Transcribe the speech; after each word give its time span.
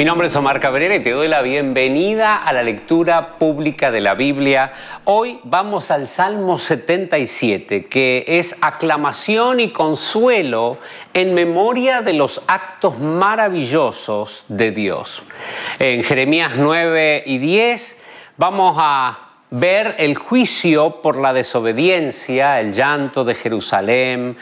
Mi 0.00 0.06
nombre 0.06 0.28
es 0.28 0.36
Omar 0.36 0.60
Cabrera 0.60 0.94
y 0.94 1.02
te 1.02 1.10
doy 1.10 1.28
la 1.28 1.42
bienvenida 1.42 2.34
a 2.34 2.54
la 2.54 2.62
lectura 2.62 3.36
pública 3.36 3.90
de 3.90 4.00
la 4.00 4.14
Biblia. 4.14 4.72
Hoy 5.04 5.38
vamos 5.44 5.90
al 5.90 6.08
Salmo 6.08 6.58
77, 6.58 7.84
que 7.84 8.24
es 8.26 8.56
aclamación 8.62 9.60
y 9.60 9.68
consuelo 9.68 10.78
en 11.12 11.34
memoria 11.34 12.00
de 12.00 12.14
los 12.14 12.40
actos 12.46 12.98
maravillosos 12.98 14.46
de 14.48 14.70
Dios. 14.70 15.22
En 15.78 16.02
Jeremías 16.02 16.52
9 16.56 17.24
y 17.26 17.36
10 17.36 17.98
vamos 18.38 18.76
a 18.78 19.18
ver 19.50 19.96
el 19.98 20.16
juicio 20.16 21.02
por 21.02 21.18
la 21.18 21.34
desobediencia, 21.34 22.58
el 22.58 22.72
llanto 22.72 23.22
de 23.22 23.34
Jerusalén, 23.34 24.38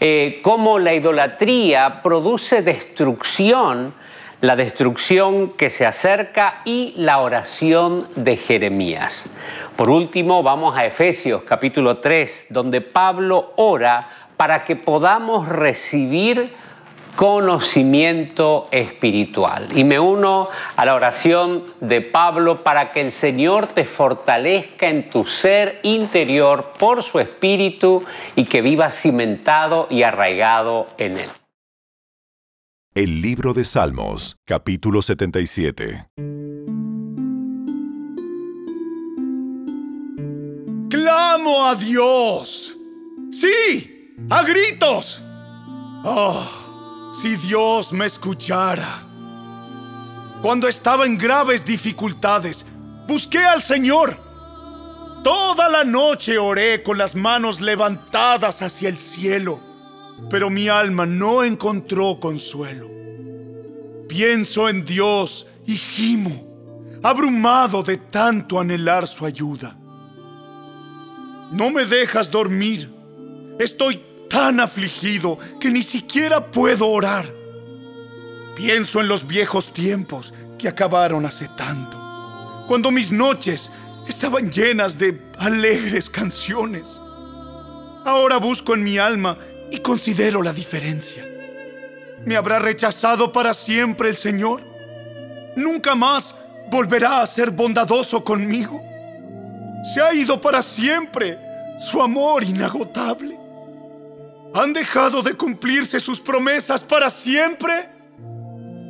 eh, 0.00 0.40
cómo 0.42 0.78
la 0.78 0.94
idolatría 0.94 2.00
produce 2.02 2.62
destrucción 2.62 3.92
la 4.42 4.56
destrucción 4.56 5.50
que 5.50 5.70
se 5.70 5.86
acerca 5.86 6.62
y 6.64 6.94
la 6.96 7.20
oración 7.20 8.08
de 8.16 8.36
Jeremías. 8.36 9.28
Por 9.76 9.88
último, 9.88 10.42
vamos 10.42 10.76
a 10.76 10.84
Efesios 10.84 11.44
capítulo 11.44 11.98
3, 11.98 12.48
donde 12.50 12.80
Pablo 12.80 13.52
ora 13.54 14.08
para 14.36 14.64
que 14.64 14.74
podamos 14.74 15.46
recibir 15.46 16.52
conocimiento 17.14 18.66
espiritual. 18.72 19.68
Y 19.76 19.84
me 19.84 20.00
uno 20.00 20.48
a 20.74 20.84
la 20.86 20.96
oración 20.96 21.64
de 21.80 22.00
Pablo 22.00 22.64
para 22.64 22.90
que 22.90 23.00
el 23.00 23.12
Señor 23.12 23.68
te 23.68 23.84
fortalezca 23.84 24.88
en 24.88 25.08
tu 25.08 25.24
ser 25.24 25.78
interior 25.84 26.72
por 26.80 27.04
su 27.04 27.20
espíritu 27.20 28.02
y 28.34 28.44
que 28.44 28.60
vivas 28.60 29.00
cimentado 29.00 29.86
y 29.88 30.02
arraigado 30.02 30.88
en 30.98 31.20
él. 31.20 31.28
El 32.94 33.22
libro 33.22 33.54
de 33.54 33.64
Salmos, 33.64 34.36
capítulo 34.44 35.00
77. 35.00 36.10
¡Clamo 40.90 41.64
a 41.64 41.74
Dios! 41.74 42.76
¡Sí! 43.30 44.14
¡A 44.28 44.42
gritos! 44.42 45.22
¡Oh! 46.04 47.10
Si 47.14 47.36
Dios 47.36 47.94
me 47.94 48.04
escuchara. 48.04 49.08
Cuando 50.42 50.68
estaba 50.68 51.06
en 51.06 51.16
graves 51.16 51.64
dificultades, 51.64 52.66
busqué 53.08 53.38
al 53.38 53.62
Señor. 53.62 54.18
Toda 55.24 55.70
la 55.70 55.82
noche 55.82 56.36
oré 56.36 56.82
con 56.82 56.98
las 56.98 57.16
manos 57.16 57.62
levantadas 57.62 58.60
hacia 58.60 58.90
el 58.90 58.98
cielo 58.98 59.71
pero 60.30 60.50
mi 60.50 60.68
alma 60.68 61.06
no 61.06 61.44
encontró 61.44 62.18
consuelo. 62.18 62.90
Pienso 64.08 64.68
en 64.68 64.84
Dios 64.84 65.46
y 65.66 65.74
gimo, 65.74 67.00
abrumado 67.02 67.82
de 67.82 67.96
tanto 67.98 68.60
anhelar 68.60 69.06
su 69.06 69.24
ayuda. 69.24 69.76
No 71.52 71.70
me 71.70 71.84
dejas 71.84 72.30
dormir. 72.30 72.90
Estoy 73.58 74.02
tan 74.28 74.60
afligido 74.60 75.38
que 75.60 75.70
ni 75.70 75.82
siquiera 75.82 76.50
puedo 76.50 76.88
orar. 76.88 77.32
Pienso 78.56 79.00
en 79.00 79.08
los 79.08 79.26
viejos 79.26 79.72
tiempos 79.72 80.32
que 80.58 80.68
acabaron 80.68 81.26
hace 81.26 81.48
tanto, 81.48 82.64
cuando 82.68 82.90
mis 82.90 83.12
noches 83.12 83.70
estaban 84.06 84.50
llenas 84.50 84.98
de 84.98 85.20
alegres 85.38 86.08
canciones. 86.08 87.00
Ahora 88.04 88.36
busco 88.38 88.74
en 88.74 88.84
mi 88.84 88.98
alma 88.98 89.38
y 89.72 89.78
considero 89.78 90.42
la 90.42 90.52
diferencia. 90.52 91.26
¿Me 92.26 92.36
habrá 92.36 92.58
rechazado 92.58 93.32
para 93.32 93.54
siempre 93.54 94.10
el 94.10 94.16
Señor? 94.16 94.60
¿Nunca 95.56 95.94
más 95.94 96.36
volverá 96.70 97.22
a 97.22 97.26
ser 97.26 97.50
bondadoso 97.50 98.22
conmigo? 98.22 98.82
¿Se 99.82 100.02
ha 100.02 100.12
ido 100.12 100.38
para 100.38 100.60
siempre 100.60 101.38
su 101.78 102.02
amor 102.02 102.44
inagotable? 102.44 103.38
¿Han 104.54 104.74
dejado 104.74 105.22
de 105.22 105.32
cumplirse 105.32 105.98
sus 105.98 106.20
promesas 106.20 106.84
para 106.84 107.08
siempre? 107.08 107.88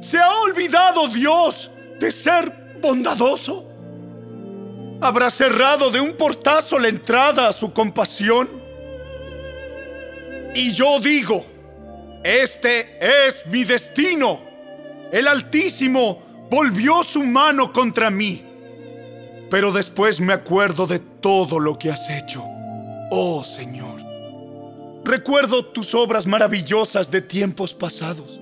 ¿Se 0.01 0.19
ha 0.19 0.33
olvidado 0.41 1.07
Dios 1.07 1.71
de 2.01 2.11
ser 2.11 2.79
bondadoso? 2.83 3.69
¿Habrá 5.01 5.31
cerrado 5.31 5.93
de 5.93 6.01
un 6.01 6.17
portazo 6.17 6.77
la 6.77 6.89
entrada 6.89 7.47
a 7.47 7.53
su 7.53 7.73
compasión? 7.73 8.63
Y 10.55 10.73
yo 10.73 11.01
digo, 11.01 11.47
este 12.23 12.99
es 13.01 13.47
mi 13.47 13.65
destino. 13.65 14.41
El 15.11 15.27
Altísimo 15.29 16.23
volvió 16.51 17.03
su 17.03 17.23
mano 17.23 17.73
contra 17.73 18.11
mí. 18.11 18.45
Pero 19.51 19.73
después 19.73 20.21
me 20.21 20.33
acuerdo 20.33 20.87
de 20.87 20.99
todo 20.99 21.59
lo 21.59 21.79
que 21.79 21.91
has 21.91 22.09
hecho, 22.09 22.43
oh 23.11 23.43
Señor. 23.45 24.01
Recuerdo 25.05 25.67
tus 25.67 25.95
obras 25.95 26.27
maravillosas 26.27 27.11
de 27.11 27.21
tiempos 27.23 27.75
pasados. 27.75 28.41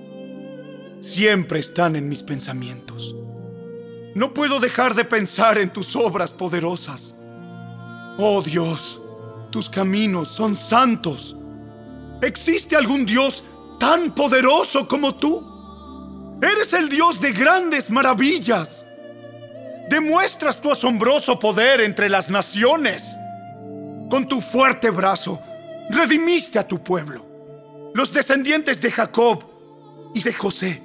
Siempre 0.99 1.59
están 1.59 1.95
en 1.95 2.07
mis 2.07 2.21
pensamientos. 2.21 3.15
No 4.13 4.33
puedo 4.33 4.59
dejar 4.59 4.93
de 4.93 5.05
pensar 5.05 5.57
en 5.57 5.71
tus 5.71 5.95
obras 5.95 6.33
poderosas. 6.33 7.15
Oh 8.17 8.41
Dios, 8.41 9.01
tus 9.49 9.69
caminos 9.69 10.27
son 10.27 10.55
santos. 10.55 11.35
¿Existe 12.21 12.75
algún 12.75 13.05
Dios 13.05 13.43
tan 13.79 14.13
poderoso 14.13 14.87
como 14.87 15.15
tú? 15.15 16.39
Eres 16.41 16.73
el 16.73 16.87
Dios 16.87 17.19
de 17.19 17.31
grandes 17.31 17.89
maravillas. 17.89 18.85
Demuestras 19.89 20.61
tu 20.61 20.71
asombroso 20.71 21.39
poder 21.39 21.81
entre 21.81 22.09
las 22.09 22.29
naciones. 22.29 23.17
Con 24.09 24.27
tu 24.27 24.39
fuerte 24.39 24.89
brazo, 24.89 25.41
redimiste 25.89 26.59
a 26.59 26.67
tu 26.67 26.83
pueblo, 26.83 27.25
los 27.93 28.13
descendientes 28.13 28.79
de 28.81 28.91
Jacob 28.91 29.43
y 30.13 30.21
de 30.21 30.33
José. 30.33 30.83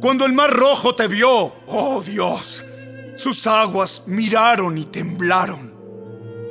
Cuando 0.00 0.24
el 0.24 0.32
mar 0.32 0.50
rojo 0.50 0.94
te 0.94 1.08
vio, 1.08 1.54
oh 1.66 2.02
Dios, 2.02 2.64
sus 3.16 3.46
aguas 3.46 4.04
miraron 4.06 4.78
y 4.78 4.84
temblaron. 4.84 5.74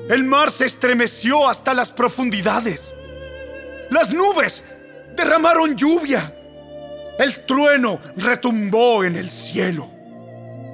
El 0.10 0.24
mar 0.24 0.52
se 0.52 0.66
estremeció 0.66 1.48
hasta 1.48 1.74
las 1.74 1.92
profundidades. 1.92 2.94
Las 3.90 4.14
nubes 4.14 4.64
derramaron 5.16 5.76
lluvia. 5.76 6.36
El 7.18 7.46
trueno 7.46 8.00
retumbó 8.16 9.04
en 9.04 9.16
el 9.16 9.30
cielo. 9.30 9.90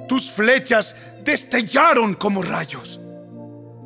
Tus 0.08 0.30
flechas 0.30 0.94
destellaron 1.24 2.14
como 2.14 2.42
rayos. 2.42 3.00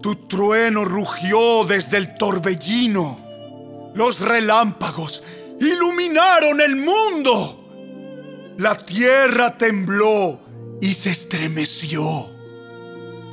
Tu 0.03 0.27
trueno 0.27 0.85
rugió 0.85 1.65
desde 1.65 1.97
el 1.97 2.15
torbellino. 2.15 3.93
Los 3.95 4.21
relámpagos 4.21 5.23
iluminaron 5.61 6.61
el 6.61 6.77
mundo. 6.77 8.55
La 8.59 8.77
tierra 8.77 9.57
tembló 9.57 10.41
y 10.81 10.93
se 10.93 11.11
estremeció. 11.11 12.31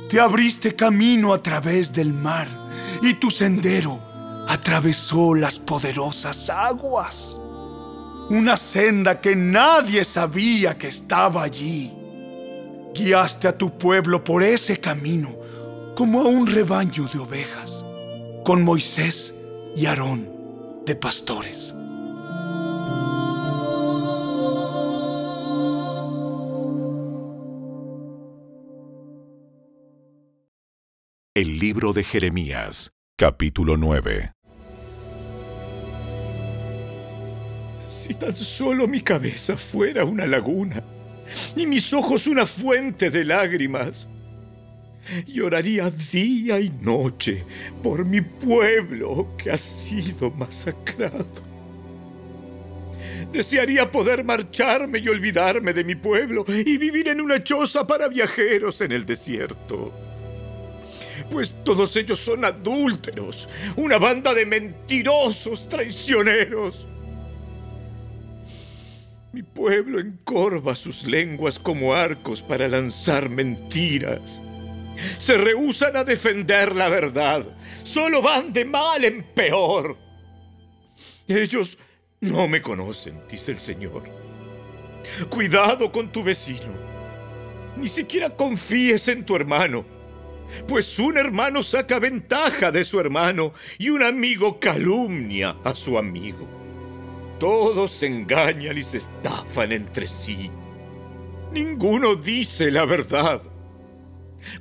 Te 0.08 0.20
abriste 0.20 0.74
camino 0.74 1.34
a 1.34 1.42
través 1.42 1.92
del 1.92 2.14
mar 2.14 2.48
y 3.02 3.14
tu 3.14 3.30
sendero 3.30 4.07
atravesó 4.48 5.34
las 5.34 5.58
poderosas 5.58 6.48
aguas. 6.48 7.38
Una 8.30 8.56
senda 8.56 9.20
que 9.20 9.36
nadie 9.36 10.04
sabía 10.04 10.76
que 10.78 10.88
estaba 10.88 11.42
allí. 11.42 11.92
Guiaste 12.94 13.46
a 13.46 13.56
tu 13.56 13.76
pueblo 13.76 14.24
por 14.24 14.42
ese 14.42 14.80
camino 14.80 15.36
como 15.94 16.22
a 16.22 16.28
un 16.28 16.46
rebaño 16.46 17.06
de 17.12 17.18
ovejas, 17.18 17.84
con 18.44 18.62
Moisés 18.62 19.34
y 19.76 19.84
Aarón 19.84 20.30
de 20.86 20.96
pastores. 20.96 21.74
El 31.34 31.58
libro 31.58 31.92
de 31.92 32.02
Jeremías, 32.02 32.90
capítulo 33.16 33.76
9 33.76 34.32
Si 38.08 38.14
tan 38.14 38.34
solo 38.34 38.88
mi 38.88 39.02
cabeza 39.02 39.54
fuera 39.54 40.02
una 40.06 40.26
laguna 40.26 40.82
y 41.54 41.66
mis 41.66 41.92
ojos 41.92 42.26
una 42.26 42.46
fuente 42.46 43.10
de 43.10 43.22
lágrimas, 43.22 44.08
lloraría 45.26 45.90
día 45.90 46.58
y 46.58 46.70
noche 46.70 47.44
por 47.82 48.06
mi 48.06 48.22
pueblo 48.22 49.36
que 49.36 49.50
ha 49.50 49.58
sido 49.58 50.30
masacrado. 50.30 51.26
Desearía 53.30 53.92
poder 53.92 54.24
marcharme 54.24 55.00
y 55.00 55.08
olvidarme 55.08 55.74
de 55.74 55.84
mi 55.84 55.94
pueblo 55.94 56.46
y 56.48 56.78
vivir 56.78 57.08
en 57.08 57.20
una 57.20 57.44
choza 57.44 57.86
para 57.86 58.08
viajeros 58.08 58.80
en 58.80 58.92
el 58.92 59.04
desierto. 59.04 59.92
Pues 61.30 61.54
todos 61.62 61.94
ellos 61.96 62.18
son 62.18 62.46
adúlteros, 62.46 63.50
una 63.76 63.98
banda 63.98 64.32
de 64.32 64.46
mentirosos 64.46 65.68
traicioneros. 65.68 66.86
Mi 69.38 69.44
pueblo 69.44 70.00
encorva 70.00 70.74
sus 70.74 71.04
lenguas 71.04 71.60
como 71.60 71.94
arcos 71.94 72.42
para 72.42 72.66
lanzar 72.66 73.28
mentiras. 73.28 74.42
Se 75.16 75.38
rehusan 75.38 75.96
a 75.96 76.02
defender 76.02 76.74
la 76.74 76.88
verdad. 76.88 77.46
Solo 77.84 78.20
van 78.20 78.52
de 78.52 78.64
mal 78.64 79.04
en 79.04 79.22
peor. 79.22 79.96
Ellos 81.28 81.78
no 82.20 82.48
me 82.48 82.60
conocen, 82.60 83.22
dice 83.30 83.52
el 83.52 83.60
Señor. 83.60 84.10
Cuidado 85.28 85.92
con 85.92 86.10
tu 86.10 86.24
vecino. 86.24 86.74
Ni 87.76 87.86
siquiera 87.86 88.30
confíes 88.30 89.06
en 89.06 89.24
tu 89.24 89.36
hermano, 89.36 89.86
pues 90.66 90.98
un 90.98 91.16
hermano 91.16 91.62
saca 91.62 92.00
ventaja 92.00 92.72
de 92.72 92.82
su 92.82 92.98
hermano 92.98 93.52
y 93.78 93.90
un 93.90 94.02
amigo 94.02 94.58
calumnia 94.58 95.54
a 95.62 95.76
su 95.76 95.96
amigo. 95.96 96.57
Todos 97.38 97.92
se 97.92 98.06
engañan 98.06 98.76
y 98.76 98.82
se 98.82 98.98
estafan 98.98 99.72
entre 99.72 100.06
sí. 100.06 100.50
Ninguno 101.52 102.16
dice 102.16 102.70
la 102.70 102.84
verdad. 102.84 103.42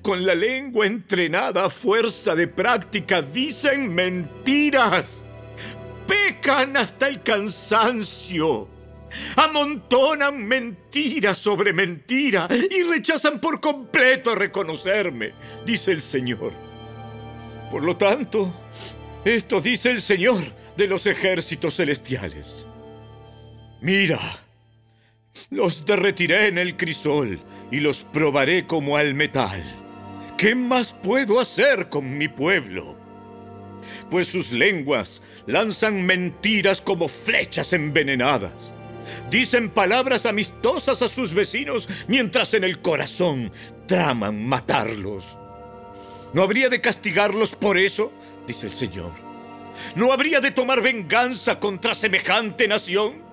Con 0.02 0.26
la 0.26 0.36
lengua 0.36 0.86
entrenada 0.86 1.66
a 1.66 1.70
fuerza 1.70 2.36
de 2.36 2.48
práctica 2.48 3.22
dicen 3.22 3.94
mentiras. 3.94 5.24
Pecan 6.08 6.78
hasta 6.78 7.08
el 7.08 7.22
cansancio. 7.24 8.68
Amontonan 9.36 10.46
mentira 10.46 11.34
sobre 11.34 11.74
mentira 11.74 12.48
y 12.52 12.84
rechazan 12.84 13.40
por 13.40 13.60
completo 13.60 14.32
a 14.32 14.36
reconocerme, 14.36 15.34
dice 15.66 15.92
el 15.92 16.02
Señor. 16.02 16.52
Por 17.72 17.84
lo 17.84 17.96
tanto, 17.96 18.52
esto 19.24 19.62
dice 19.62 19.92
el 19.92 20.02
Señor 20.02 20.44
de 20.78 20.88
los 20.88 21.08
ejércitos 21.08 21.76
celestiales. 21.78 22.68
Mira, 23.82 24.20
los 25.50 25.86
derretiré 25.86 26.48
en 26.48 26.60
el 26.60 26.78
crisol 26.78 27.42
y 27.72 27.80
los 27.80 28.04
probaré 28.04 28.68
como 28.68 28.96
al 28.96 29.16
metal. 29.16 29.62
¿Qué 30.38 30.54
más 30.54 30.94
puedo 30.94 31.40
hacer 31.40 31.90
con 31.90 32.18
mi 32.18 32.28
pueblo? 32.28 32.96
Pues 34.12 34.28
sus 34.28 34.52
lenguas 34.52 35.22
lanzan 35.48 36.06
mentiras 36.06 36.80
como 36.80 37.08
flechas 37.08 37.74
envenenadas. 37.74 38.74
Dicen 39.32 39.70
palabras 39.70 40.26
amistosas 40.26 41.02
a 41.02 41.10
sus 41.10 41.34
vecinos 41.34 41.90
mientras 42.08 42.54
en 42.54 42.64
el 42.64 42.82
corazón 42.82 43.52
traman 43.88 44.48
matarlos. 44.48 45.38
¿No 46.34 46.44
habría 46.44 46.70
de 46.70 46.82
castigarlos 46.82 47.56
por 47.56 47.78
eso? 47.78 48.12
dice 48.46 48.68
el 48.68 48.74
Señor. 48.74 49.27
¿No 49.96 50.12
habría 50.12 50.42
de 50.42 50.52
tomar 50.52 50.82
venganza 50.82 51.60
contra 51.60 51.94
semejante 51.94 52.68
nación? 52.68 53.28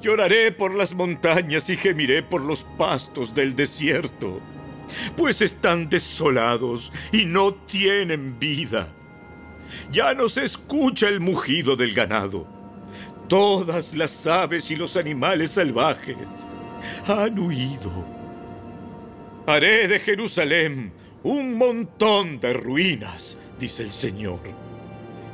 Lloraré 0.00 0.52
por 0.52 0.74
las 0.74 0.94
montañas 0.94 1.68
y 1.70 1.76
gemiré 1.76 2.22
por 2.22 2.40
los 2.40 2.64
pastos 2.76 3.34
del 3.34 3.54
desierto, 3.54 4.40
pues 5.16 5.40
están 5.40 5.88
desolados 5.88 6.92
y 7.12 7.24
no 7.24 7.54
tienen 7.54 8.38
vida. 8.38 8.88
Ya 9.90 10.12
no 10.14 10.28
se 10.28 10.44
escucha 10.44 11.08
el 11.08 11.20
mugido 11.20 11.76
del 11.76 11.94
ganado. 11.94 12.46
Todas 13.28 13.94
las 13.94 14.26
aves 14.26 14.70
y 14.70 14.76
los 14.76 14.96
animales 14.96 15.52
salvajes 15.52 16.16
han 17.06 17.38
huido. 17.38 18.04
Haré 19.46 19.88
de 19.88 20.00
Jerusalén 20.00 20.92
un 21.22 21.56
montón 21.56 22.40
de 22.40 22.52
ruinas, 22.52 23.36
dice 23.58 23.84
el 23.84 23.92
Señor, 23.92 24.40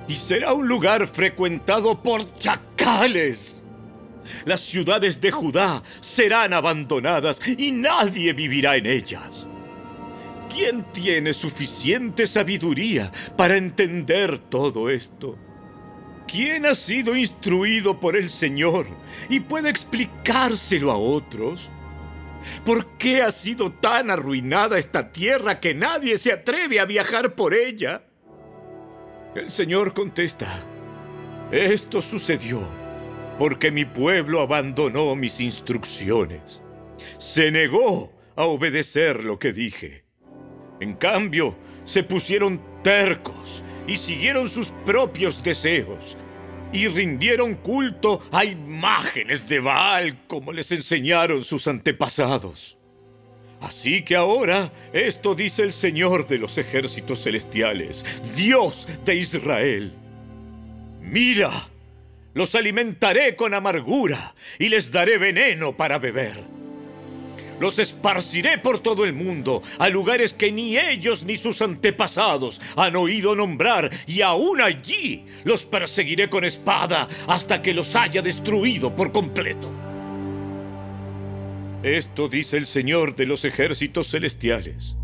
y 0.09 0.15
será 0.15 0.55
un 0.55 0.67
lugar 0.67 1.07
frecuentado 1.07 2.03
por 2.03 2.39
chacales. 2.39 3.55
Las 4.45 4.61
ciudades 4.61 5.21
de 5.21 5.31
Judá 5.31 5.83
serán 6.01 6.53
abandonadas 6.53 7.41
y 7.47 7.71
nadie 7.73 8.33
vivirá 8.33 8.77
en 8.77 8.87
ellas. 8.87 9.47
¿Quién 10.53 10.85
tiene 10.93 11.35
suficiente 11.35 12.27
sabiduría 12.27 13.13
para 13.37 13.57
entender 13.57 14.39
todo 14.39 14.89
esto? 14.89 15.39
¿Quién 16.27 16.67
ha 16.67 16.75
sido 16.75 17.17
instruido 17.17 18.01
por 18.01 18.17
el 18.17 18.29
Señor 18.29 18.87
y 19.29 19.41
puede 19.41 19.71
explicárselo 19.71 20.91
a 20.91 20.97
otros? 20.97 21.71
¿Por 22.65 22.87
qué 22.99 23.23
ha 23.23 23.31
sido 23.31 23.73
tan 23.73 24.11
arruinada 24.11 24.79
esta 24.79 25.11
tierra 25.13 25.61
que 25.61 25.75
nadie 25.75 26.19
se 26.19 26.33
atreve 26.33 26.81
a 26.81 26.85
viajar 26.85 27.35
por 27.35 27.55
ella? 27.55 28.03
El 29.35 29.51
Señor 29.51 29.93
contesta, 29.93 30.65
esto 31.53 32.01
sucedió 32.01 32.61
porque 33.39 33.71
mi 33.71 33.85
pueblo 33.85 34.41
abandonó 34.41 35.15
mis 35.15 35.39
instrucciones. 35.39 36.63
Se 37.19 37.51
negó 37.51 38.13
a 38.37 38.45
obedecer 38.45 39.23
lo 39.23 39.39
que 39.39 39.53
dije. 39.53 40.05
En 40.81 40.95
cambio, 40.95 41.55
se 41.85 42.03
pusieron 42.03 42.61
tercos 42.83 43.63
y 43.87 43.99
siguieron 43.99 44.49
sus 44.49 44.69
propios 44.87 45.43
deseos 45.43 46.17
y 46.73 46.89
rindieron 46.89 47.55
culto 47.55 48.23
a 48.33 48.47
imágenes 48.47 49.47
de 49.47 49.61
Baal 49.61 50.27
como 50.27 50.53
les 50.53 50.73
enseñaron 50.73 51.45
sus 51.45 51.69
antepasados. 51.69 52.78
Así 53.61 54.03
que 54.03 54.15
ahora 54.15 54.73
esto 54.93 55.35
dice 55.35 55.63
el 55.63 55.73
Señor 55.73 56.29
de 56.29 56.39
los 56.39 56.59
ejércitos 56.59 57.23
celestiales, 57.23 58.05
Dios 58.37 58.87
de 59.05 59.17
Israel. 59.17 59.93
Mira, 61.01 61.69
los 62.35 62.55
alimentaré 62.55 63.35
con 63.35 63.55
amargura 63.55 64.35
y 64.59 64.69
les 64.69 64.93
daré 64.93 65.19
veneno 65.19 65.77
para 65.77 65.99
beber. 65.99 66.45
Los 67.59 67.81
esparciré 67.81 68.59
por 68.59 68.79
todo 68.79 69.05
el 69.05 69.13
mundo, 69.13 69.63
a 69.81 69.89
lugares 69.89 70.33
que 70.33 70.53
ni 70.53 70.79
ellos 70.79 71.25
ni 71.25 71.39
sus 71.39 71.61
antepasados 71.61 72.61
han 72.77 72.95
oído 72.95 73.35
nombrar, 73.35 73.91
y 74.07 74.23
aún 74.23 74.61
allí 74.61 75.27
los 75.43 75.67
perseguiré 75.67 76.31
con 76.31 76.45
espada 76.45 77.09
hasta 77.27 77.61
que 77.61 77.75
los 77.75 77.97
haya 77.97 78.23
destruido 78.23 78.95
por 78.95 79.11
completo. 79.11 79.88
Esto 81.83 82.29
dice 82.29 82.57
el 82.57 82.67
Señor 82.67 83.15
de 83.15 83.27
los 83.27 83.45
ejércitos 83.45 84.11
celestiales. 84.11 84.97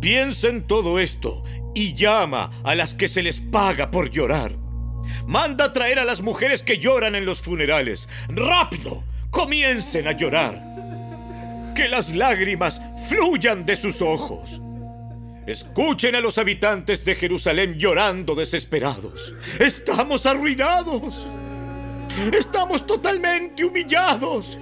Piensa 0.00 0.48
en 0.48 0.66
todo 0.66 0.98
esto 0.98 1.44
y 1.74 1.94
llama 1.94 2.50
a 2.64 2.74
las 2.74 2.94
que 2.94 3.08
se 3.08 3.22
les 3.22 3.40
paga 3.40 3.90
por 3.90 4.10
llorar 4.10 4.60
Manda 5.26 5.72
traer 5.72 5.98
a 5.98 6.04
las 6.04 6.20
mujeres 6.20 6.62
que 6.62 6.78
lloran 6.78 7.14
en 7.14 7.24
los 7.24 7.40
funerales. 7.40 8.08
¡Rápido! 8.28 9.04
Comiencen 9.30 10.08
a 10.08 10.12
llorar. 10.12 10.60
Que 11.74 11.88
las 11.88 12.14
lágrimas 12.14 12.80
fluyan 13.08 13.64
de 13.64 13.76
sus 13.76 14.02
ojos. 14.02 14.60
Escuchen 15.46 16.14
a 16.14 16.20
los 16.20 16.38
habitantes 16.38 17.04
de 17.04 17.14
Jerusalén 17.14 17.78
llorando 17.78 18.34
desesperados. 18.34 19.34
Estamos 19.58 20.26
arruinados. 20.26 21.26
Estamos 22.32 22.86
totalmente 22.86 23.64
humillados. 23.64 24.58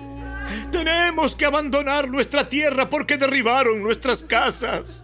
Tenemos 0.71 1.35
que 1.35 1.47
abandonar 1.47 2.09
nuestra 2.09 2.49
tierra 2.49 2.89
porque 2.89 3.17
derribaron 3.17 3.83
nuestras 3.83 4.23
casas. 4.23 5.03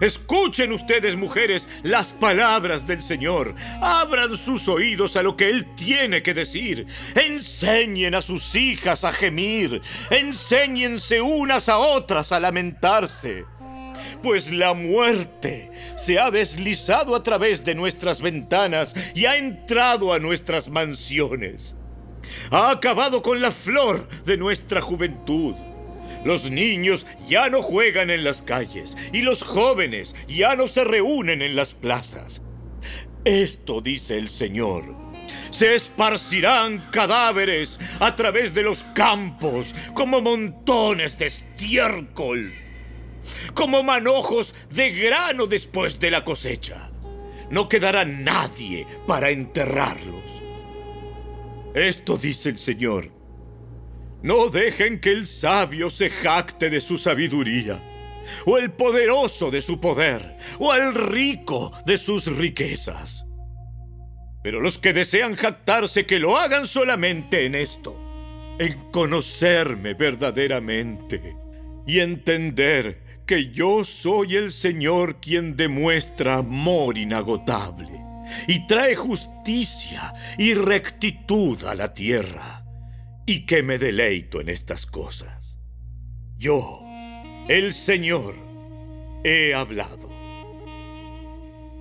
Escuchen 0.00 0.72
ustedes, 0.72 1.16
mujeres, 1.16 1.68
las 1.82 2.12
palabras 2.12 2.86
del 2.86 3.02
Señor. 3.02 3.54
Abran 3.80 4.36
sus 4.36 4.68
oídos 4.68 5.16
a 5.16 5.22
lo 5.22 5.36
que 5.36 5.50
Él 5.50 5.66
tiene 5.76 6.22
que 6.22 6.34
decir. 6.34 6.86
Enseñen 7.14 8.14
a 8.14 8.22
sus 8.22 8.54
hijas 8.54 9.04
a 9.04 9.12
gemir. 9.12 9.82
Enséñense 10.10 11.20
unas 11.20 11.68
a 11.68 11.78
otras 11.78 12.32
a 12.32 12.40
lamentarse. 12.40 13.44
Pues 14.22 14.50
la 14.52 14.74
muerte 14.74 15.70
se 15.96 16.18
ha 16.18 16.30
deslizado 16.30 17.14
a 17.14 17.22
través 17.22 17.64
de 17.64 17.74
nuestras 17.74 18.20
ventanas 18.20 18.94
y 19.14 19.26
ha 19.26 19.36
entrado 19.36 20.12
a 20.12 20.18
nuestras 20.18 20.68
mansiones. 20.68 21.76
Ha 22.50 22.70
acabado 22.70 23.22
con 23.22 23.40
la 23.40 23.50
flor 23.50 24.08
de 24.24 24.36
nuestra 24.36 24.80
juventud 24.80 25.54
los 26.24 26.50
niños 26.50 27.06
ya 27.26 27.48
no 27.48 27.62
juegan 27.62 28.10
en 28.10 28.24
las 28.24 28.42
calles 28.42 28.96
y 29.12 29.22
los 29.22 29.42
jóvenes 29.42 30.14
ya 30.26 30.56
no 30.56 30.66
se 30.66 30.84
reúnen 30.84 31.42
en 31.42 31.54
las 31.54 31.74
plazas. 31.74 32.42
Esto 33.24 33.80
dice 33.80 34.18
el 34.18 34.28
Señor. 34.28 34.84
Se 35.50 35.74
esparcirán 35.74 36.90
cadáveres 36.90 37.78
a 38.00 38.14
través 38.16 38.52
de 38.52 38.62
los 38.62 38.84
campos 38.94 39.74
como 39.94 40.20
montones 40.20 41.18
de 41.18 41.26
estiércol, 41.26 42.52
como 43.54 43.82
manojos 43.82 44.54
de 44.70 44.90
grano 44.90 45.46
después 45.46 45.98
de 45.98 46.10
la 46.10 46.24
cosecha. 46.24 46.90
No 47.50 47.68
quedará 47.68 48.04
nadie 48.04 48.86
para 49.06 49.30
enterrarlos. 49.30 50.37
Esto 51.78 52.16
dice 52.16 52.48
el 52.50 52.58
Señor 52.58 53.18
no 54.22 54.48
dejen 54.48 55.00
que 55.00 55.12
el 55.12 55.26
sabio 55.26 55.90
se 55.90 56.10
jacte 56.10 56.70
de 56.70 56.80
su 56.80 56.98
sabiduría, 56.98 57.80
o 58.46 58.58
el 58.58 58.72
poderoso 58.72 59.50
de 59.50 59.62
su 59.62 59.80
poder, 59.80 60.36
o 60.58 60.74
el 60.74 60.92
rico 60.94 61.72
de 61.86 61.98
sus 61.98 62.26
riquezas. 62.26 63.24
Pero 64.42 64.60
los 64.60 64.78
que 64.78 64.92
desean 64.92 65.36
jactarse 65.36 66.04
que 66.04 66.18
lo 66.18 66.36
hagan 66.36 66.66
solamente 66.66 67.46
en 67.46 67.54
esto, 67.54 67.94
en 68.58 68.90
conocerme 68.90 69.94
verdaderamente 69.94 71.36
y 71.86 72.00
entender 72.00 73.22
que 73.24 73.50
yo 73.50 73.84
soy 73.84 74.34
el 74.36 74.50
Señor 74.50 75.20
quien 75.20 75.56
demuestra 75.56 76.36
amor 76.36 76.98
inagotable 76.98 78.07
y 78.46 78.66
trae 78.66 78.96
justicia 78.96 80.14
y 80.36 80.54
rectitud 80.54 81.64
a 81.64 81.74
la 81.74 81.94
tierra, 81.94 82.64
y 83.26 83.46
que 83.46 83.62
me 83.62 83.78
deleito 83.78 84.40
en 84.40 84.48
estas 84.48 84.86
cosas. 84.86 85.58
Yo, 86.36 86.82
el 87.48 87.74
Señor, 87.74 88.34
he 89.24 89.54
hablado. 89.54 90.08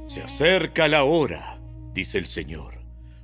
Se 0.08 0.22
acerca 0.22 0.88
la 0.88 1.04
hora, 1.04 1.60
dice 1.94 2.18
el 2.18 2.26
Señor, 2.26 2.78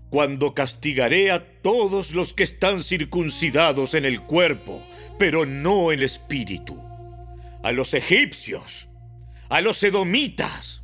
cuando 0.09 0.53
castigaré 0.53 1.31
a 1.31 1.61
todos 1.61 2.11
los 2.11 2.33
que 2.33 2.43
están 2.43 2.83
circuncidados 2.83 3.93
en 3.93 4.05
el 4.05 4.21
cuerpo, 4.21 4.81
pero 5.17 5.45
no 5.45 5.91
el 5.91 6.03
espíritu, 6.03 6.79
a 7.63 7.71
los 7.71 7.93
egipcios, 7.93 8.87
a 9.49 9.61
los 9.61 9.81
edomitas, 9.81 10.83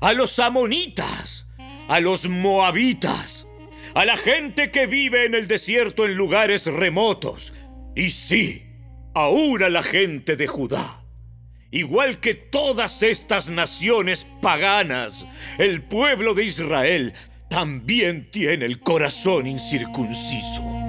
a 0.00 0.12
los 0.12 0.38
amonitas, 0.38 1.46
a 1.88 2.00
los 2.00 2.28
moabitas, 2.28 3.46
a 3.94 4.04
la 4.04 4.16
gente 4.16 4.70
que 4.70 4.86
vive 4.86 5.24
en 5.24 5.34
el 5.34 5.48
desierto 5.48 6.04
en 6.04 6.14
lugares 6.14 6.66
remotos, 6.66 7.52
y 7.94 8.10
sí, 8.10 8.66
aún 9.14 9.62
a 9.62 9.68
la 9.68 9.82
gente 9.82 10.36
de 10.36 10.46
Judá. 10.46 11.02
Igual 11.70 12.20
que 12.20 12.34
todas 12.34 13.02
estas 13.02 13.48
naciones 13.48 14.26
paganas, 14.42 15.24
el 15.58 15.82
pueblo 15.82 16.34
de 16.34 16.44
Israel 16.44 17.14
también 17.48 18.30
tiene 18.30 18.66
el 18.66 18.80
corazón 18.80 19.46
incircunciso. 19.46 20.81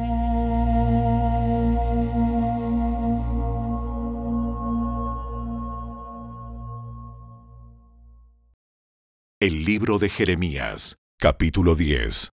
El 9.43 9.65
libro 9.65 9.99
de 9.99 10.07
Jeremías, 10.07 10.99
capítulo 11.19 11.75
10. 11.75 12.31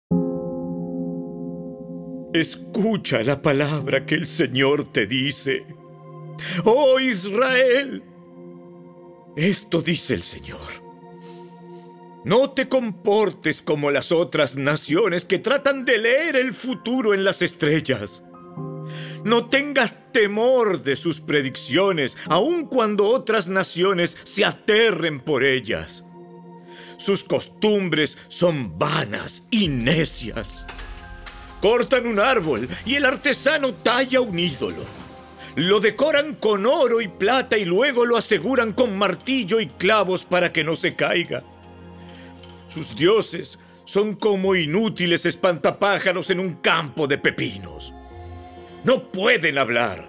Escucha 2.32 3.24
la 3.24 3.42
palabra 3.42 4.06
que 4.06 4.14
el 4.14 4.28
Señor 4.28 4.92
te 4.92 5.08
dice. 5.08 5.66
Oh 6.62 7.00
Israel, 7.00 8.04
esto 9.36 9.82
dice 9.82 10.14
el 10.14 10.22
Señor. 10.22 10.60
No 12.24 12.50
te 12.50 12.68
comportes 12.68 13.60
como 13.60 13.90
las 13.90 14.12
otras 14.12 14.54
naciones 14.54 15.24
que 15.24 15.40
tratan 15.40 15.84
de 15.84 15.98
leer 15.98 16.36
el 16.36 16.54
futuro 16.54 17.12
en 17.12 17.24
las 17.24 17.42
estrellas. 17.42 18.22
No 19.24 19.46
tengas 19.46 20.12
temor 20.12 20.84
de 20.84 20.94
sus 20.94 21.20
predicciones, 21.20 22.16
aun 22.26 22.66
cuando 22.66 23.08
otras 23.08 23.48
naciones 23.48 24.16
se 24.22 24.44
aterren 24.44 25.18
por 25.18 25.42
ellas. 25.42 26.04
Sus 27.00 27.25
costumbres 27.25 28.19
son 28.28 28.78
vanas 28.78 29.42
y 29.50 29.69
necias. 29.69 30.66
Cortan 31.62 32.07
un 32.07 32.21
árbol 32.21 32.69
y 32.85 32.97
el 32.97 33.07
artesano 33.07 33.73
talla 33.73 34.21
un 34.21 34.38
ídolo. 34.38 34.85
Lo 35.57 35.80
decoran 35.80 36.35
con 36.35 36.66
oro 36.66 37.00
y 37.00 37.09
plata 37.09 37.57
y 37.57 37.64
luego 37.64 38.04
lo 38.04 38.19
aseguran 38.19 38.75
con 38.75 38.99
martillo 38.99 39.61
y 39.61 39.66
clavos 39.66 40.26
para 40.26 40.52
que 40.52 40.62
no 40.62 40.76
se 40.76 40.95
caiga. 40.95 41.42
Sus 42.69 42.95
dioses 42.95 43.59
son 43.87 44.14
como 44.14 44.54
inútiles 44.54 45.25
espantapájaros 45.25 46.28
en 46.28 46.38
un 46.38 46.57
campo 46.57 47.07
de 47.07 47.16
pepinos. 47.16 47.95
No 48.85 49.11
pueden 49.11 49.57
hablar 49.57 50.07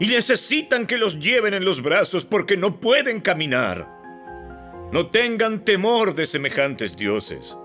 y 0.00 0.06
necesitan 0.06 0.86
que 0.86 0.96
los 0.96 1.18
lleven 1.18 1.52
en 1.52 1.66
los 1.66 1.82
brazos 1.82 2.24
porque 2.24 2.56
no 2.56 2.80
pueden 2.80 3.20
caminar. 3.20 4.03
No 4.94 5.08
tengan 5.08 5.64
temor 5.64 6.14
de 6.14 6.24
semejantes 6.24 6.96
dioses, 6.96 7.56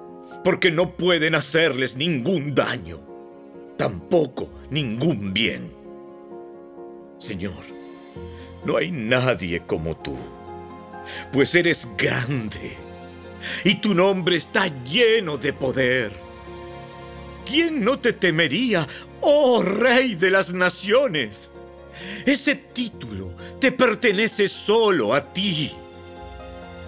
porque 0.44 0.72
no 0.72 0.98
pueden 0.98 1.36
hacerles 1.36 1.96
ningún 1.96 2.56
daño, 2.56 3.02
tampoco 3.78 4.50
ningún 4.72 5.32
bien. 5.32 5.72
Señor, 7.20 7.64
no 8.66 8.78
hay 8.78 8.90
nadie 8.90 9.62
como 9.68 9.96
tú, 9.96 10.18
pues 11.32 11.54
eres 11.54 11.88
grande 12.00 12.76
y 13.64 13.76
tu 13.76 13.94
nombre 13.94 14.36
está 14.36 14.66
lleno 14.84 15.38
de 15.38 15.54
poder. 15.54 16.12
¿Quién 17.46 17.86
no 17.86 18.00
te 18.00 18.14
temería, 18.14 18.88
oh 19.22 19.62
Rey 19.62 20.16
de 20.16 20.32
las 20.32 20.52
Naciones? 20.52 21.52
Ese 22.26 22.56
título 22.56 23.36
te 23.60 23.72
pertenece 23.72 24.48
solo 24.48 25.14
a 25.14 25.32
ti. 25.32 25.72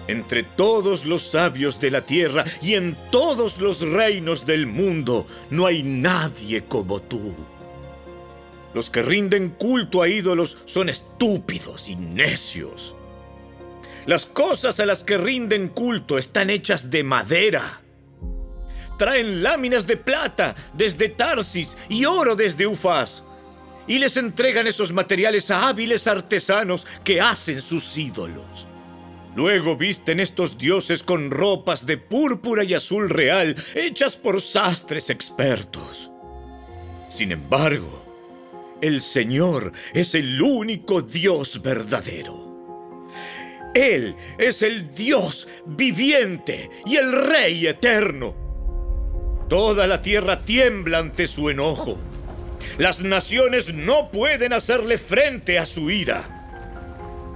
Entre 0.08 0.42
todos 0.42 1.04
los 1.04 1.22
sabios 1.22 1.78
de 1.78 1.90
la 1.90 2.04
tierra 2.04 2.44
y 2.60 2.74
en 2.74 2.96
todos 3.10 3.58
los 3.58 3.80
reinos 3.80 4.44
del 4.44 4.66
mundo 4.66 5.26
no 5.50 5.66
hay 5.66 5.82
nadie 5.82 6.64
como 6.64 7.00
tú. 7.00 7.34
Los 8.74 8.90
que 8.90 9.02
rinden 9.02 9.50
culto 9.50 10.02
a 10.02 10.08
ídolos 10.08 10.58
son 10.64 10.88
estúpidos 10.88 11.88
y 11.88 11.96
necios. 11.96 12.96
Las 14.06 14.26
cosas 14.26 14.80
a 14.80 14.86
las 14.86 15.04
que 15.04 15.18
rinden 15.18 15.68
culto 15.68 16.18
están 16.18 16.50
hechas 16.50 16.90
de 16.90 17.04
madera. 17.04 17.80
Traen 18.98 19.42
láminas 19.42 19.86
de 19.86 19.96
plata 19.96 20.56
desde 20.74 21.08
Tarsis 21.08 21.76
y 21.88 22.04
oro 22.04 22.34
desde 22.34 22.66
Ufaz. 22.66 23.22
Y 23.86 23.98
les 23.98 24.16
entregan 24.16 24.66
esos 24.66 24.92
materiales 24.92 25.50
a 25.50 25.68
hábiles 25.68 26.06
artesanos 26.06 26.86
que 27.04 27.20
hacen 27.20 27.62
sus 27.62 27.96
ídolos. 27.96 28.66
Luego 29.34 29.76
visten 29.76 30.20
estos 30.20 30.58
dioses 30.58 31.02
con 31.02 31.30
ropas 31.30 31.86
de 31.86 31.96
púrpura 31.96 32.64
y 32.64 32.74
azul 32.74 33.08
real 33.08 33.56
hechas 33.74 34.16
por 34.16 34.40
sastres 34.40 35.08
expertos. 35.08 36.10
Sin 37.08 37.32
embargo, 37.32 38.78
el 38.82 39.00
Señor 39.00 39.72
es 39.94 40.14
el 40.14 40.40
único 40.42 41.00
Dios 41.00 41.62
verdadero. 41.62 42.52
Él 43.74 44.14
es 44.38 44.60
el 44.62 44.92
Dios 44.94 45.48
viviente 45.64 46.68
y 46.84 46.96
el 46.96 47.12
Rey 47.12 47.66
eterno. 47.66 48.34
Toda 49.48 49.86
la 49.86 50.02
tierra 50.02 50.44
tiembla 50.44 50.98
ante 50.98 51.26
su 51.26 51.48
enojo. 51.48 51.98
Las 52.76 53.02
naciones 53.02 53.72
no 53.72 54.10
pueden 54.10 54.52
hacerle 54.52 54.98
frente 54.98 55.58
a 55.58 55.64
su 55.64 55.90
ira. 55.90 56.41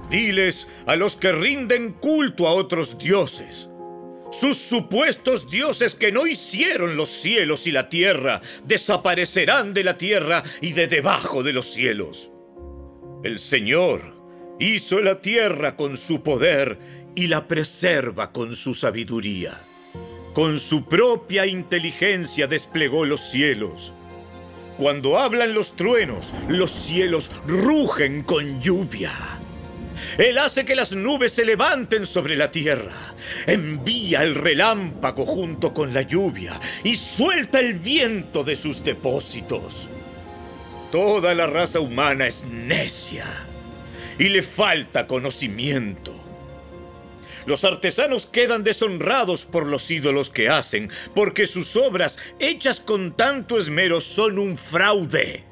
Diles 0.09 0.67
a 0.85 0.95
los 0.95 1.15
que 1.15 1.31
rinden 1.31 1.93
culto 1.93 2.47
a 2.47 2.53
otros 2.53 2.97
dioses. 2.97 3.69
Sus 4.31 4.57
supuestos 4.57 5.49
dioses 5.49 5.95
que 5.95 6.11
no 6.11 6.27
hicieron 6.27 6.95
los 6.95 7.09
cielos 7.09 7.67
y 7.67 7.71
la 7.71 7.89
tierra 7.89 8.41
desaparecerán 8.65 9.73
de 9.73 9.83
la 9.83 9.97
tierra 9.97 10.43
y 10.61 10.73
de 10.73 10.87
debajo 10.87 11.43
de 11.43 11.53
los 11.53 11.67
cielos. 11.73 12.29
El 13.23 13.39
Señor 13.39 14.15
hizo 14.59 14.99
la 15.01 15.21
tierra 15.21 15.75
con 15.75 15.97
su 15.97 16.23
poder 16.23 16.77
y 17.15 17.27
la 17.27 17.47
preserva 17.47 18.31
con 18.31 18.55
su 18.55 18.73
sabiduría. 18.73 19.59
Con 20.33 20.59
su 20.59 20.85
propia 20.85 21.45
inteligencia 21.47 22.47
desplegó 22.47 23.05
los 23.05 23.21
cielos. 23.31 23.91
Cuando 24.77 25.17
hablan 25.17 25.53
los 25.53 25.75
truenos, 25.75 26.31
los 26.47 26.69
cielos 26.69 27.31
rugen 27.47 28.21
con 28.21 28.61
lluvia. 28.61 29.11
Él 30.17 30.37
hace 30.37 30.65
que 30.65 30.75
las 30.75 30.93
nubes 30.93 31.31
se 31.33 31.45
levanten 31.45 32.05
sobre 32.05 32.35
la 32.35 32.51
tierra, 32.51 33.15
envía 33.45 34.23
el 34.23 34.35
relámpago 34.35 35.25
junto 35.25 35.73
con 35.73 35.93
la 35.93 36.01
lluvia 36.01 36.59
y 36.83 36.95
suelta 36.95 37.59
el 37.59 37.75
viento 37.75 38.43
de 38.43 38.55
sus 38.55 38.83
depósitos. 38.83 39.89
Toda 40.91 41.35
la 41.35 41.47
raza 41.47 41.79
humana 41.79 42.27
es 42.27 42.45
necia 42.45 43.25
y 44.17 44.29
le 44.29 44.41
falta 44.41 45.05
conocimiento. 45.05 46.15
Los 47.45 47.63
artesanos 47.63 48.25
quedan 48.25 48.65
deshonrados 48.65 49.45
por 49.45 49.65
los 49.65 49.89
ídolos 49.89 50.29
que 50.29 50.49
hacen, 50.49 50.91
porque 51.15 51.47
sus 51.47 51.77
obras, 51.77 52.17
hechas 52.39 52.81
con 52.81 53.15
tanto 53.15 53.57
esmero, 53.57 54.01
son 54.01 54.37
un 54.37 54.57
fraude. 54.57 55.45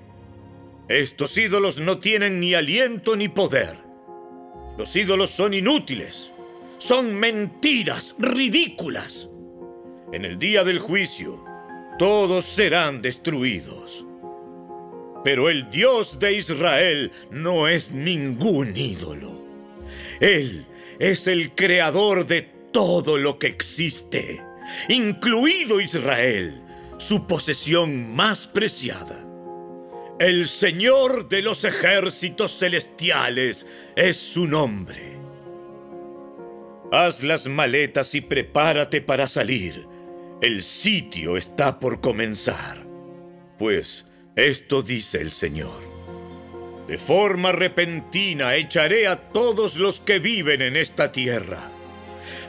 Estos 0.90 1.38
ídolos 1.38 1.78
no 1.80 2.00
tienen 2.00 2.42
ni 2.42 2.54
aliento 2.54 3.16
ni 3.16 3.30
poder. 3.30 3.85
Los 4.78 4.94
ídolos 4.96 5.30
son 5.30 5.54
inútiles, 5.54 6.32
son 6.78 7.14
mentiras 7.14 8.14
ridículas. 8.20 9.30
En 10.12 10.26
el 10.26 10.38
día 10.38 10.64
del 10.64 10.80
juicio, 10.80 11.44
todos 11.98 12.46
serán 12.46 13.02
destruidos. 13.02 14.06
Pero 15.24 15.50
el 15.50 15.70
Dios 15.70 16.20
de 16.20 16.34
Israel 16.34 17.12
no 17.32 17.68
es 17.68 17.92
ningún 17.92 18.76
ídolo. 18.76 19.42
Él 20.20 20.66
es 21.00 21.28
el 21.28 21.56
creador 21.56 22.28
de 22.28 22.42
todo 22.72 23.18
lo 23.18 23.40
que 23.40 23.48
existe, 23.48 24.44
incluido 24.90 25.80
Israel, 25.80 26.62
su 26.98 27.26
posesión 27.26 28.14
más 28.14 28.46
preciada. 28.46 29.26
El 30.18 30.48
Señor 30.48 31.28
de 31.28 31.42
los 31.42 31.66
ejércitos 31.66 32.58
celestiales 32.58 33.66
es 33.98 34.16
su 34.16 34.48
nombre. 34.48 35.18
Haz 36.90 37.22
las 37.22 37.48
maletas 37.48 38.16
y 38.16 38.22
prepárate 38.22 39.02
para 39.02 39.28
salir. 39.28 39.86
El 40.42 40.64
sitio 40.64 41.36
está 41.36 41.82
por 41.82 42.00
comenzar. 42.00 42.88
Pues 43.60 44.06
esto 44.38 44.82
dice 44.82 45.20
el 45.20 45.32
Señor. 45.32 45.82
De 46.88 46.98
forma 46.98 47.52
repentina 47.52 48.56
echaré 48.56 49.08
a 49.08 49.18
todos 49.34 49.76
los 49.76 50.00
que 50.00 50.20
viven 50.20 50.62
en 50.62 50.78
esta 50.78 51.12
tierra. 51.12 51.72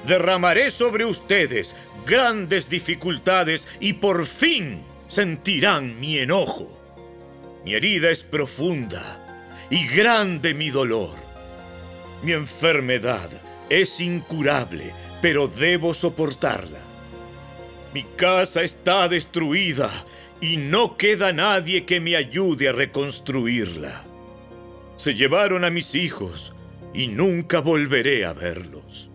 Derramaré 0.06 0.70
sobre 0.70 1.04
ustedes 1.04 1.75
grandes 2.06 2.70
dificultades 2.70 3.66
y 3.80 3.94
por 3.94 4.25
fin 4.25 4.85
sentirán 5.08 5.99
mi 5.99 6.18
enojo. 6.18 6.75
Mi 7.66 7.75
herida 7.75 8.12
es 8.12 8.23
profunda 8.23 9.02
y 9.70 9.88
grande 9.88 10.54
mi 10.54 10.70
dolor. 10.70 11.16
Mi 12.23 12.30
enfermedad 12.30 13.28
es 13.68 13.99
incurable, 13.99 14.94
pero 15.20 15.49
debo 15.49 15.92
soportarla. 15.92 16.78
Mi 17.92 18.04
casa 18.14 18.62
está 18.62 19.08
destruida 19.08 19.90
y 20.40 20.58
no 20.58 20.96
queda 20.96 21.32
nadie 21.32 21.85
que 21.85 21.99
me 21.99 22.14
ayude 22.14 22.68
a 22.68 22.73
reconstruirla. 22.73 24.04
Se 24.96 25.14
llevaron 25.14 25.64
a 25.64 25.70
mis 25.70 25.96
hijos 25.96 26.54
y 26.94 27.08
nunca 27.08 27.58
volveré 27.58 28.26
a 28.26 28.32
verlos. 28.32 29.11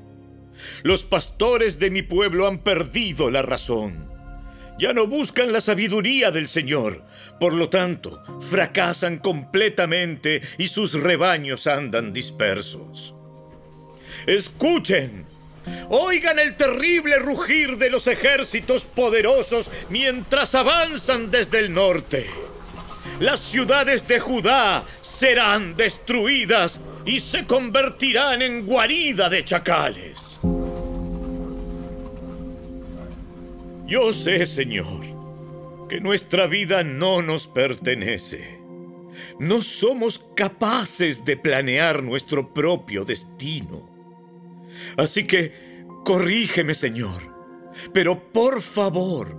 Los 0.83 1.03
pastores 1.03 1.79
de 1.79 1.89
mi 1.89 2.01
pueblo 2.01 2.47
han 2.47 2.57
perdido 2.57 3.31
la 3.31 3.43
razón 3.43 4.10
ya 4.79 4.93
no 4.93 5.07
buscan 5.07 5.51
la 5.51 5.61
sabiduría 5.61 6.31
del 6.31 6.47
Señor. 6.47 7.03
Por 7.39 7.53
lo 7.53 7.69
tanto, 7.69 8.23
fracasan 8.49 9.19
completamente 9.19 10.41
y 10.57 10.67
sus 10.67 10.93
rebaños 10.93 11.67
andan 11.67 12.13
dispersos. 12.13 13.13
Escuchen, 14.27 15.25
oigan 15.89 16.39
el 16.39 16.55
terrible 16.55 17.17
rugir 17.17 17.77
de 17.77 17.89
los 17.89 18.07
ejércitos 18.07 18.83
poderosos 18.83 19.69
mientras 19.89 20.55
avanzan 20.55 21.31
desde 21.31 21.59
el 21.59 21.73
norte. 21.73 22.27
Las 23.19 23.39
ciudades 23.39 24.07
de 24.07 24.19
Judá 24.19 24.83
serán 25.01 25.75
destruidas 25.75 26.79
y 27.05 27.19
se 27.19 27.45
convertirán 27.45 28.41
en 28.41 28.65
guarida 28.65 29.29
de 29.29 29.43
chacales. 29.45 30.20
Yo 33.91 34.13
sé, 34.13 34.45
Señor, 34.45 35.01
que 35.89 35.99
nuestra 35.99 36.47
vida 36.47 36.81
no 36.81 37.21
nos 37.21 37.45
pertenece. 37.45 38.57
No 39.37 39.61
somos 39.61 40.17
capaces 40.33 41.25
de 41.25 41.35
planear 41.35 42.01
nuestro 42.01 42.53
propio 42.53 43.03
destino. 43.03 43.89
Así 44.95 45.27
que, 45.27 45.83
corrígeme, 46.05 46.73
Señor, 46.73 47.21
pero 47.91 48.31
por 48.31 48.61
favor, 48.61 49.35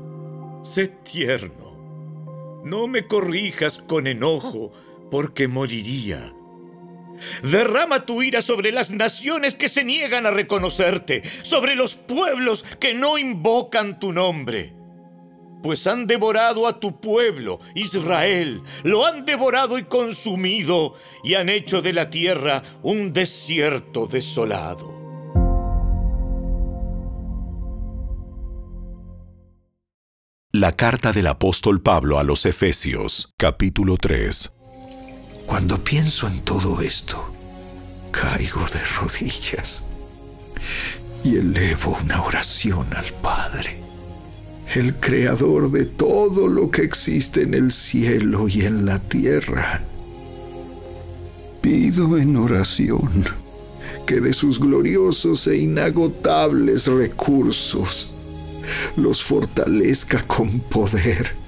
sé 0.63 0.89
tierno. 0.89 2.61
No 2.63 2.89
me 2.89 3.07
corrijas 3.07 3.79
con 3.79 4.07
enojo, 4.07 4.71
porque 5.11 5.49
moriría. 5.49 6.35
Derrama 7.43 8.05
tu 8.07 8.23
ira 8.23 8.43
sobre 8.43 8.73
las 8.73 8.91
naciones 8.91 9.55
que 9.55 9.69
se 9.69 9.85
niegan 9.85 10.27
a 10.27 10.31
reconocerte, 10.31 11.23
sobre 11.43 11.77
los 11.77 11.95
pueblos 11.95 12.65
que 12.81 12.95
no 12.95 13.19
invocan 13.19 13.99
tu 13.99 14.13
nombre. 14.13 14.75
Pues 15.63 15.87
han 15.87 16.07
devorado 16.07 16.67
a 16.67 16.81
tu 16.81 17.01
pueblo, 17.01 17.61
Israel, 17.75 18.63
lo 18.83 19.07
han 19.07 19.25
devorado 19.25 19.79
y 19.79 19.85
consumido, 19.85 20.95
y 21.23 21.35
han 21.35 21.49
hecho 21.49 21.83
de 21.83 21.93
la 21.93 22.11
tierra 22.11 22.63
un 22.83 23.13
desierto 23.13 24.09
desolado. 24.09 24.93
La 30.55 30.77
carta 30.77 31.13
del 31.13 31.29
apóstol 31.29 31.81
Pablo 31.81 32.19
a 32.19 32.25
los 32.25 32.45
Efesios, 32.45 33.33
capítulo 33.39 33.97
3. 33.97 34.53
Cuando 35.47 35.83
pienso 35.83 36.27
en 36.27 36.41
todo 36.41 36.81
esto, 36.81 37.33
caigo 38.11 38.61
de 38.61 38.81
rodillas 39.01 39.85
y 41.25 41.37
elevo 41.37 41.99
una 42.03 42.23
oración 42.23 42.87
al 42.95 43.13
Padre, 43.23 43.81
el 44.75 44.95
creador 44.97 45.71
de 45.71 45.87
todo 45.87 46.49
lo 46.49 46.71
que 46.71 46.83
existe 46.83 47.43
en 47.43 47.55
el 47.55 47.73
cielo 47.73 48.49
y 48.49 48.63
en 48.63 48.87
la 48.87 48.99
tierra. 48.99 49.83
Pido 51.61 52.19
en 52.19 52.37
oración 52.37 53.25
que 54.07 54.21
de 54.21 54.33
sus 54.33 54.59
gloriosos 54.59 55.47
e 55.47 55.59
inagotables 55.59 56.87
recursos 56.87 58.15
los 58.97 59.23
fortalezca 59.23 60.23
con 60.27 60.61
poder 60.61 61.42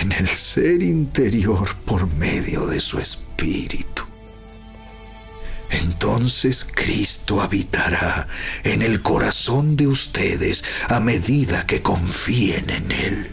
en 0.00 0.12
el 0.12 0.28
ser 0.28 0.82
interior 0.82 1.76
por 1.84 2.06
medio 2.06 2.66
de 2.66 2.80
su 2.80 2.98
espíritu. 2.98 4.02
Entonces 5.70 6.66
Cristo 6.70 7.40
habitará 7.40 8.28
en 8.62 8.82
el 8.82 9.02
corazón 9.02 9.76
de 9.76 9.86
ustedes 9.86 10.64
a 10.88 11.00
medida 11.00 11.66
que 11.66 11.82
confíen 11.82 12.70
en 12.70 12.92
Él. 12.92 13.30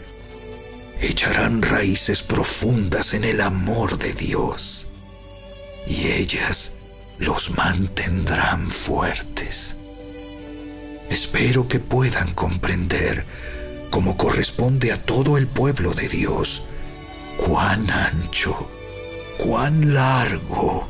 Echarán 1.00 1.62
raíces 1.62 2.22
profundas 2.22 3.14
en 3.14 3.24
el 3.24 3.40
amor 3.40 3.98
de 3.98 4.12
Dios 4.12 4.88
y 5.86 6.08
ellas 6.08 6.72
los 7.18 7.50
mantendrán 7.50 8.70
fuertes. 8.70 9.76
Espero 11.10 11.68
que 11.68 11.80
puedan 11.80 12.32
comprender 12.32 13.26
como 13.90 14.16
corresponde 14.16 14.92
a 14.92 15.02
todo 15.02 15.36
el 15.36 15.46
pueblo 15.46 15.92
de 15.92 16.08
Dios, 16.08 16.62
cuán 17.36 17.90
ancho, 17.90 18.70
cuán 19.38 19.92
largo, 19.92 20.88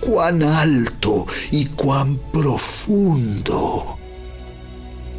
cuán 0.00 0.42
alto 0.42 1.26
y 1.50 1.66
cuán 1.66 2.18
profundo 2.32 3.98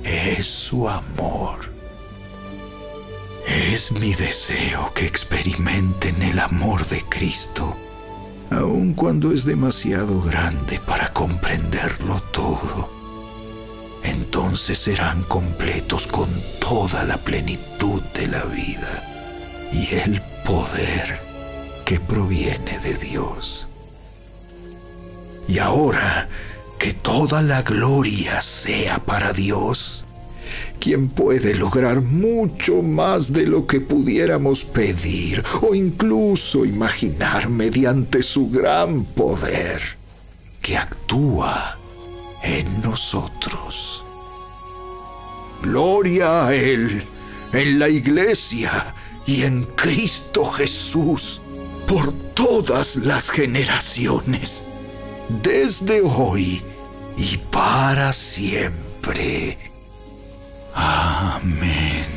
es 0.03 0.45
su 0.47 0.89
amor. 0.89 1.71
Es 3.47 3.91
mi 3.91 4.13
deseo 4.13 4.91
que 4.93 5.05
experimenten 5.05 6.21
el 6.21 6.39
amor 6.39 6.85
de 6.87 7.03
Cristo, 7.03 7.77
aun 8.49 8.93
cuando 8.93 9.31
es 9.31 9.45
demasiado 9.45 10.21
grande 10.21 10.79
para 10.79 11.13
comprenderlo 11.13 12.21
todo 12.31 12.96
entonces 14.07 14.79
serán 14.79 15.23
completos 15.23 16.07
con 16.07 16.29
toda 16.59 17.03
la 17.03 17.17
plenitud 17.17 18.01
de 18.13 18.27
la 18.27 18.43
vida 18.45 19.03
y 19.71 19.93
el 19.95 20.21
poder 20.45 21.19
que 21.85 21.99
proviene 21.99 22.79
de 22.79 22.93
Dios. 22.95 23.67
Y 25.47 25.59
ahora 25.59 26.29
que 26.79 26.93
toda 26.93 27.41
la 27.41 27.61
gloria 27.61 28.41
sea 28.41 28.99
para 28.99 29.33
Dios, 29.33 30.05
quien 30.79 31.09
puede 31.09 31.55
lograr 31.55 32.01
mucho 32.01 32.81
más 32.81 33.33
de 33.33 33.45
lo 33.45 33.67
que 33.67 33.81
pudiéramos 33.81 34.63
pedir 34.63 35.43
o 35.61 35.75
incluso 35.75 36.65
imaginar 36.65 37.49
mediante 37.49 38.23
su 38.23 38.49
gran 38.49 39.03
poder 39.03 39.81
que 40.61 40.77
actúa 40.77 41.77
nosotros. 42.83 44.03
Gloria 45.61 46.47
a 46.47 46.53
Él 46.53 47.07
en 47.53 47.79
la 47.79 47.89
iglesia 47.89 48.93
y 49.25 49.43
en 49.43 49.63
Cristo 49.63 50.43
Jesús 50.45 51.41
por 51.87 52.11
todas 52.33 52.97
las 52.97 53.29
generaciones, 53.29 54.65
desde 55.43 56.01
hoy 56.01 56.61
y 57.17 57.37
para 57.37 58.13
siempre. 58.13 59.57
Amén. 60.73 62.16